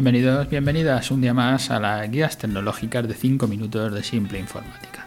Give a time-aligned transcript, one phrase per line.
[0.00, 5.04] Bienvenidos, bienvenidas un día más a las guías tecnológicas de 5 minutos de simple informática,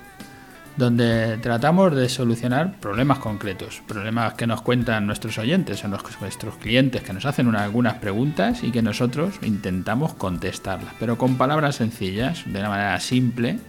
[0.75, 7.03] donde tratamos de solucionar problemas concretos, problemas que nos cuentan nuestros oyentes o nuestros clientes
[7.03, 12.59] que nos hacen algunas preguntas y que nosotros intentamos contestarlas, pero con palabras sencillas, de
[12.59, 13.59] una manera simple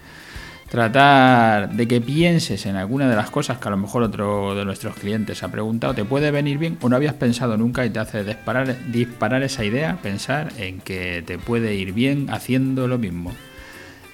[0.73, 4.65] tratar de que pienses en alguna de las cosas que a lo mejor otro de
[4.65, 7.99] nuestros clientes ha preguntado, te puede venir bien o no habías pensado nunca y te
[7.99, 13.35] hace disparar, esa idea, pensar en que te puede ir bien haciendo lo mismo.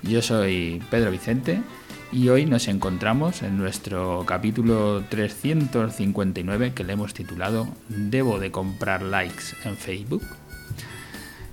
[0.03, 1.63] Yo soy Pedro Vicente
[2.11, 9.03] y hoy nos encontramos en nuestro capítulo 359 que le hemos titulado Debo de comprar
[9.03, 10.25] likes en Facebook.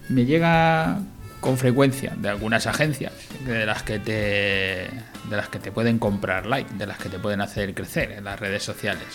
[0.10, 1.00] Me llega
[1.40, 3.14] con frecuencia de algunas agencias
[3.46, 4.90] de las que te
[5.30, 8.26] de las que te pueden comprar like, de las que te pueden hacer crecer en
[8.26, 9.08] las redes sociales.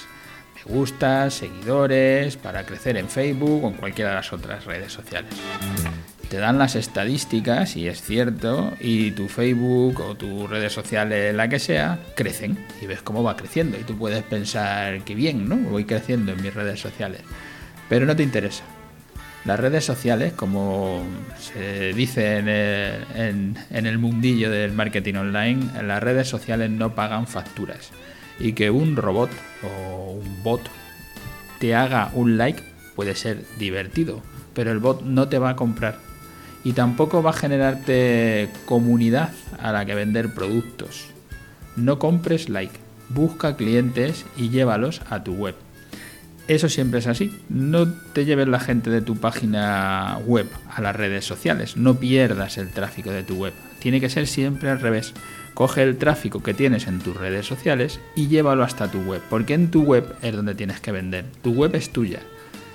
[0.55, 5.32] Me gusta, seguidores, para crecer en Facebook o en cualquiera de las otras redes sociales.
[6.29, 11.48] Te dan las estadísticas, y es cierto, y tu Facebook o tus redes sociales, la
[11.48, 13.79] que sea, crecen y ves cómo va creciendo.
[13.79, 15.57] Y tú puedes pensar que bien, ¿no?
[15.57, 17.23] Voy creciendo en mis redes sociales.
[17.88, 18.63] Pero no te interesa
[19.45, 21.02] las redes sociales, como
[21.38, 22.46] se dice en
[23.87, 27.91] el, mundillo del marketing online, las redes sociales no pagan facturas.
[28.38, 29.30] Y que un robot
[29.63, 30.60] o un bot
[31.59, 32.63] te haga un like
[32.95, 34.23] puede ser divertido,
[34.55, 35.97] pero el bot no te va a comprar.
[36.63, 41.07] Y tampoco va a generarte comunidad a la que vender productos.
[41.77, 45.54] No compres like, busca clientes y llévalos a tu web.
[46.51, 47.32] Eso siempre es así.
[47.48, 51.76] No te lleves la gente de tu página web a las redes sociales.
[51.76, 53.52] No pierdas el tráfico de tu web.
[53.79, 55.15] Tiene que ser siempre al revés.
[55.54, 59.23] Coge el tráfico que tienes en tus redes sociales y llévalo hasta tu web.
[59.30, 61.24] Porque en tu web es donde tienes que vender.
[61.40, 62.18] Tu web es tuya.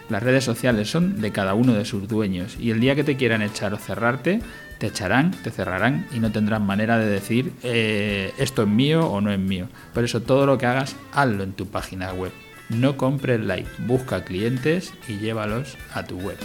[0.07, 2.55] Las redes sociales son de cada uno de sus dueños.
[2.57, 4.39] Y el día que te quieran echar o cerrarte,
[4.79, 9.19] te echarán, te cerrarán y no tendrán manera de decir eh, esto es mío o
[9.19, 9.67] no es mío.
[9.93, 12.31] Por eso todo lo que hagas, hazlo en tu página web.
[12.69, 16.37] No compres like, busca clientes y llévalos a tu web.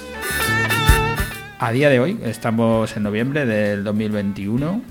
[1.58, 4.82] A día de hoy, estamos en noviembre del 2021.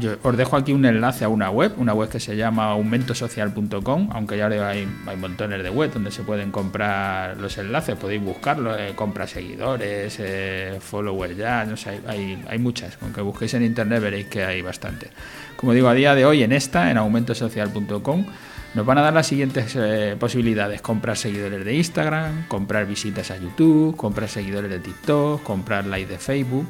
[0.00, 4.08] yo os dejo aquí un enlace a una web, una web que se llama aumentosocial.com,
[4.12, 8.76] aunque ya hay, hay montones de web donde se pueden comprar los enlaces, podéis buscarlo,
[8.76, 14.02] eh, compra seguidores, eh, followers ya, no sé, hay, hay muchas, aunque busquéis en internet
[14.02, 15.10] veréis que hay bastante.
[15.56, 18.26] Como digo, a día de hoy en esta, en aumentosocial.com,
[18.74, 20.80] nos van a dar las siguientes eh, posibilidades.
[20.80, 26.18] Comprar seguidores de Instagram, comprar visitas a YouTube, comprar seguidores de TikTok, comprar likes de
[26.18, 26.66] Facebook.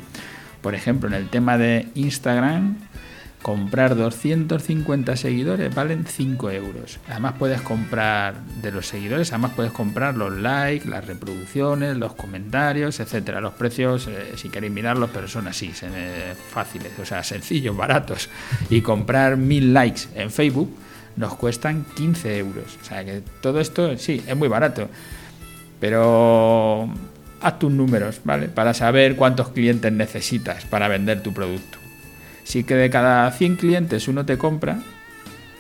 [0.61, 2.77] Por ejemplo, en el tema de Instagram,
[3.43, 6.99] comprar 250 seguidores valen 5 euros.
[7.09, 12.99] Además puedes comprar de los seguidores, además puedes comprar los likes, las reproducciones, los comentarios,
[12.99, 13.41] etcétera.
[13.41, 18.29] Los precios, eh, si queréis mirarlos, pero son así, eh, fáciles, o sea, sencillos, baratos.
[18.71, 20.77] Y comprar mil likes en Facebook
[21.17, 22.79] nos cuestan 15 euros.
[22.81, 24.89] O sea que todo esto sí, es muy barato.
[25.81, 26.89] Pero
[27.41, 28.49] haz tus números, ¿vale?
[28.49, 31.79] Para saber cuántos clientes necesitas para vender tu producto.
[32.45, 34.79] Si que de cada 100 clientes uno te compra,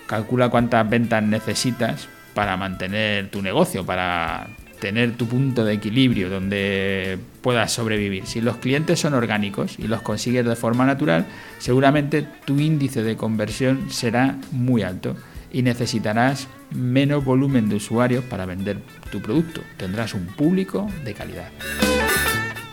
[0.06, 4.48] calcula cuántas ventas necesitas para mantener tu negocio, para
[4.80, 8.26] tener tu punto de equilibrio donde puedas sobrevivir.
[8.26, 11.24] Si los clientes son orgánicos y los consigues de forma natural,
[11.58, 15.16] seguramente tu índice de conversión será muy alto
[15.52, 18.78] y necesitarás menos volumen de usuarios para vender
[19.10, 19.60] tu producto.
[19.76, 21.50] Tendrás un público de calidad.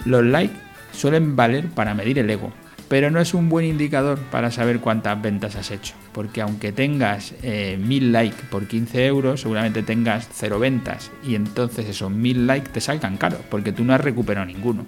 [0.06, 0.56] Los likes
[0.92, 2.52] suelen valer para medir el ego,
[2.88, 7.34] pero no es un buen indicador para saber cuántas ventas has hecho, porque aunque tengas
[7.44, 12.70] eh, mil likes por 15 euros, seguramente tengas cero ventas y entonces esos mil likes
[12.70, 14.86] te salgan caros, porque tú no has recuperado ninguno.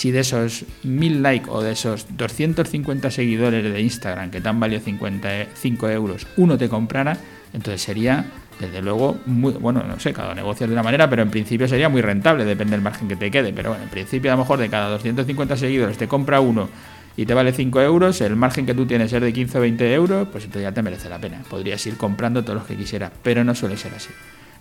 [0.00, 4.58] Si de esos mil likes o de esos 250 seguidores de Instagram que te han
[4.58, 7.18] valido 55 euros, uno te comprara,
[7.52, 8.24] entonces sería,
[8.58, 11.90] desde luego, muy, bueno, no sé, cada negocio de una manera, pero en principio sería
[11.90, 13.52] muy rentable, depende del margen que te quede.
[13.52, 16.70] Pero bueno, en principio a lo mejor de cada 250 seguidores te compra uno
[17.14, 19.92] y te vale 5 euros, el margen que tú tienes es de 15 o 20
[19.92, 21.42] euros, pues entonces ya te merece la pena.
[21.50, 24.08] Podrías ir comprando todos los que quisieras, pero no suele ser así.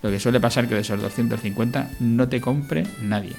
[0.03, 3.37] Lo que suele pasar es que de esos 250 no te compre nadie.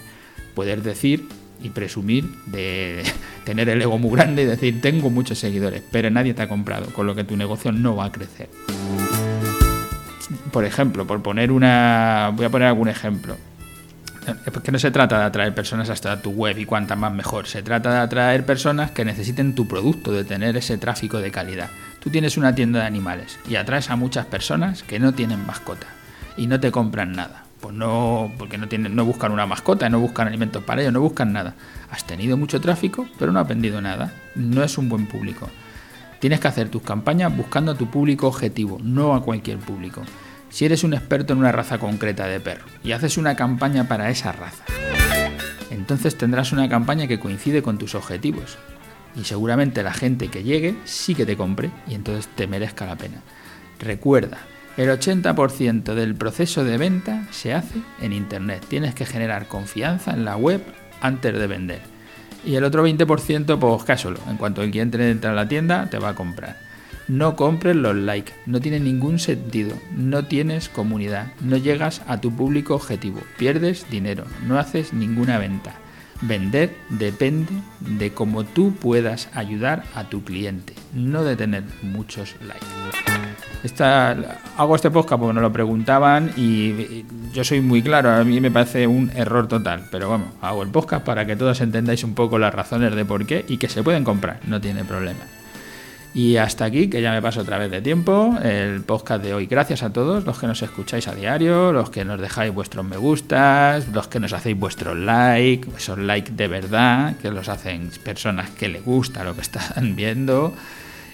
[0.55, 1.29] Puedes decir
[1.63, 3.03] y presumir de
[3.45, 6.87] tener el ego muy grande y decir tengo muchos seguidores, pero nadie te ha comprado,
[6.87, 8.49] con lo que tu negocio no va a crecer
[10.51, 12.31] por ejemplo, por poner una.
[12.35, 13.37] Voy a poner algún ejemplo.
[14.27, 17.47] Es que no se trata de atraer personas hasta tu web y cuanta más mejor.
[17.47, 21.71] Se trata de atraer personas que necesiten tu producto, de tener ese tráfico de calidad.
[22.01, 25.87] Tú tienes una tienda de animales y atraes a muchas personas que no tienen mascota
[26.37, 27.50] y no te compran nada.
[27.61, 31.55] Pues no, porque no, buscan una mascota, no buscan alimentos para ellos, no buscan nada.
[31.91, 34.15] Has tenido mucho tráfico, pero no has vendido nada.
[34.35, 35.49] No es un buen público.
[36.21, 40.03] Tienes que hacer tus campañas buscando a tu público objetivo, no a cualquier público.
[40.49, 44.11] Si eres un experto en una raza concreta de perro y haces una campaña para
[44.11, 44.65] esa raza,
[45.71, 48.59] entonces tendrás una campaña que coincide con tus objetivos.
[49.17, 52.97] Y seguramente la gente que llegue sí que te compre y entonces te merezca la
[52.97, 53.23] pena.
[53.79, 54.39] Recuerda,
[54.77, 58.65] el 80% del proceso de venta se hace en Internet.
[58.69, 60.63] Tienes que generar confianza en la web
[61.01, 61.81] antes de vender.
[62.45, 64.19] Y el otro 20%, pues cásolo.
[64.29, 66.57] En cuanto el cliente entra a la tienda, te va a comprar.
[67.09, 72.31] No compres los likes, no tiene ningún sentido, no tienes comunidad, no llegas a tu
[72.31, 75.75] público objetivo, pierdes dinero, no haces ninguna venta.
[76.23, 83.10] Vender depende de cómo tú puedas ayudar a tu cliente, no de tener muchos likes.
[83.63, 84.17] Esta,
[84.57, 88.51] hago este podcast porque nos lo preguntaban y yo soy muy claro, a mí me
[88.51, 92.39] parece un error total, pero vamos, hago el podcast para que todos entendáis un poco
[92.39, 95.21] las razones de por qué y que se pueden comprar, no tiene problema.
[96.13, 99.47] Y hasta aquí, que ya me paso otra vez de tiempo, el podcast de hoy.
[99.47, 102.97] Gracias a todos los que nos escucháis a diario, los que nos dejáis vuestros me
[102.97, 108.51] gustas, los que nos hacéis vuestros like, esos like de verdad, que los hacen personas
[108.51, 110.53] que les gusta lo que están viendo.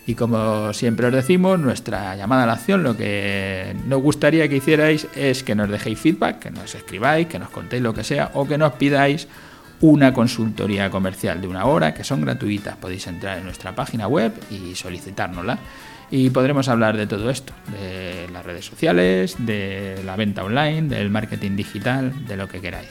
[0.07, 4.57] Y como siempre os decimos, nuestra llamada a la acción, lo que nos gustaría que
[4.57, 8.31] hicierais es que nos dejéis feedback, que nos escribáis, que nos contéis lo que sea,
[8.35, 9.27] o que nos pidáis
[9.81, 12.77] una consultoría comercial de una hora que son gratuitas.
[12.77, 15.59] Podéis entrar en nuestra página web y solicitárnosla.
[16.09, 21.11] Y podremos hablar de todo esto, de las redes sociales, de la venta online, del
[21.11, 22.91] marketing digital, de lo que queráis.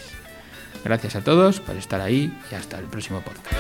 [0.84, 3.56] Gracias a todos por estar ahí y hasta el próximo podcast.